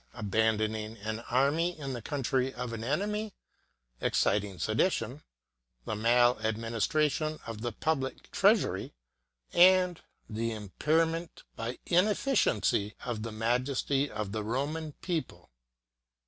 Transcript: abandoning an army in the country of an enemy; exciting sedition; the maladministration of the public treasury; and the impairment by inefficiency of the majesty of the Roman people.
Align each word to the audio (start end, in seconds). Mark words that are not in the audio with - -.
abandoning 0.15 0.97
an 0.97 1.19
army 1.29 1.77
in 1.77 1.93
the 1.93 2.01
country 2.01 2.51
of 2.55 2.73
an 2.73 2.83
enemy; 2.83 3.35
exciting 4.01 4.57
sedition; 4.57 5.21
the 5.85 5.93
maladministration 5.95 7.37
of 7.45 7.61
the 7.61 7.71
public 7.71 8.31
treasury; 8.31 8.95
and 9.53 10.01
the 10.27 10.51
impairment 10.53 11.43
by 11.55 11.77
inefficiency 11.85 12.95
of 13.05 13.21
the 13.21 13.31
majesty 13.31 14.09
of 14.09 14.31
the 14.31 14.43
Roman 14.43 14.93
people. 15.03 15.51